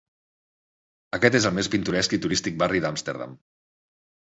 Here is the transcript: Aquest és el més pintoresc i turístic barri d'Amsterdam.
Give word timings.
Aquest 1.17 1.37
és 1.41 1.47
el 1.51 1.53
més 1.59 1.69
pintoresc 1.77 2.17
i 2.19 2.21
turístic 2.25 2.59
barri 2.65 2.85
d'Amsterdam. 2.89 3.39